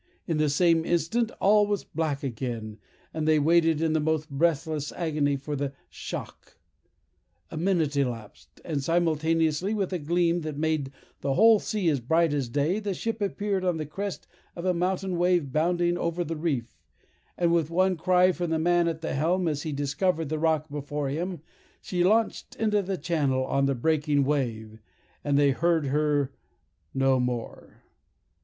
[0.25, 2.79] In the same instant all was black again,
[3.13, 6.57] and they waited in the most breathless agony for the shock.
[7.51, 12.33] A minute elapsed, and simultaneously, with a gleam that made the whole sea as bright
[12.33, 14.25] as day, the ship appeared on the crest
[14.55, 16.79] of a mountain wave bounding over the reef,
[17.37, 20.67] and with one cry from the man at the helm, as he discovered the rock
[20.67, 21.41] before him,
[21.79, 24.79] she launched into the channel on the breaking wave,
[25.23, 26.31] and they heard her
[26.91, 27.83] no more.